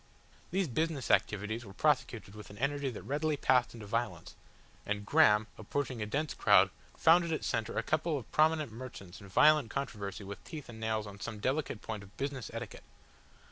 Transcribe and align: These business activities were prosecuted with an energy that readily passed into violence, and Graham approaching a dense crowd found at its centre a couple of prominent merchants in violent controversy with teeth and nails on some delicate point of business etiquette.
These 0.49 0.67
business 0.67 1.11
activities 1.11 1.63
were 1.63 1.75
prosecuted 1.75 2.33
with 2.33 2.49
an 2.49 2.57
energy 2.57 2.89
that 2.89 3.03
readily 3.03 3.37
passed 3.37 3.75
into 3.75 3.85
violence, 3.85 4.33
and 4.83 5.05
Graham 5.05 5.45
approaching 5.59 6.01
a 6.01 6.07
dense 6.07 6.33
crowd 6.33 6.71
found 6.97 7.23
at 7.25 7.31
its 7.31 7.45
centre 7.45 7.77
a 7.77 7.83
couple 7.83 8.17
of 8.17 8.31
prominent 8.31 8.71
merchants 8.71 9.21
in 9.21 9.27
violent 9.27 9.69
controversy 9.69 10.23
with 10.23 10.43
teeth 10.43 10.69
and 10.69 10.79
nails 10.79 11.05
on 11.05 11.19
some 11.19 11.37
delicate 11.37 11.83
point 11.83 12.01
of 12.01 12.17
business 12.17 12.49
etiquette. 12.51 12.83